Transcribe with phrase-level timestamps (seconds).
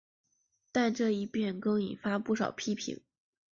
[0.71, 3.01] 但这一变更引发不少批评。